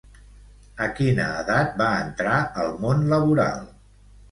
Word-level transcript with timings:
A 0.85 0.87
quina 0.99 1.27
edat 1.43 1.77
va 1.83 1.91
entrar 2.07 2.41
al 2.65 2.75
món 2.87 3.07
laboral? 3.15 3.65